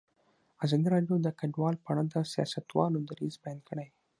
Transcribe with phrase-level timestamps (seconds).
[0.65, 3.87] ازادي راډیو د کډوال په اړه د سیاستوالو دریځ بیان کړی.